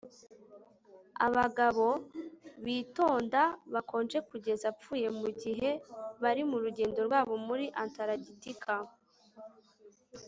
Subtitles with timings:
[1.27, 1.87] abagabo
[2.63, 3.41] batitonda
[3.73, 5.69] bakonje kugeza apfuye mugihe
[6.23, 8.73] bari mu rugendo rwabo muri antaragitika